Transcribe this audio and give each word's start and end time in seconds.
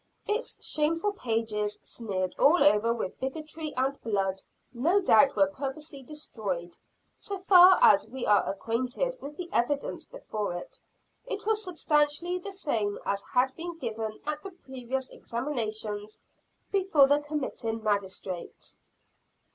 Its 0.25 0.57
shameful 0.67 1.13
pages, 1.13 1.77
smeared 1.83 2.33
all 2.39 2.63
over 2.63 2.91
with 2.91 3.19
bigotry 3.19 3.71
and 3.77 4.01
blood, 4.01 4.41
no 4.73 4.99
doubt 4.99 5.35
were 5.35 5.45
purposely 5.45 6.01
destroyed. 6.01 6.75
So 7.19 7.37
far 7.37 7.77
as 7.83 8.07
we 8.07 8.25
are 8.25 8.43
acquainted 8.49 9.21
with 9.21 9.37
the 9.37 9.47
evidence 9.53 10.07
given 10.07 10.21
before 10.21 10.53
it, 10.55 10.79
it 11.27 11.45
was 11.45 11.63
substantially 11.63 12.39
the 12.39 12.51
same 12.51 12.97
as 13.05 13.21
had 13.35 13.55
been 13.55 13.77
given 13.77 14.19
at 14.25 14.41
the 14.41 14.49
previous 14.49 15.11
examinations 15.11 16.19
before 16.71 17.07
the 17.07 17.19
committing 17.19 17.83
magistrates. 17.83 18.79